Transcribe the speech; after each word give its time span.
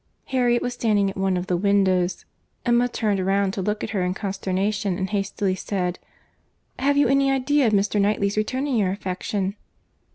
Harriet 0.25 0.63
was 0.63 0.73
standing 0.73 1.11
at 1.11 1.15
one 1.15 1.37
of 1.37 1.45
the 1.45 1.55
windows. 1.55 2.25
Emma 2.65 2.87
turned 2.89 3.23
round 3.23 3.53
to 3.53 3.61
look 3.61 3.83
at 3.83 3.91
her 3.91 4.01
in 4.01 4.15
consternation, 4.15 4.97
and 4.97 5.11
hastily 5.11 5.53
said, 5.53 5.99
"Have 6.79 6.97
you 6.97 7.07
any 7.07 7.29
idea 7.29 7.67
of 7.67 7.73
Mr. 7.73 8.01
Knightley's 8.01 8.35
returning 8.35 8.77
your 8.77 8.89
affection?" 8.91 9.55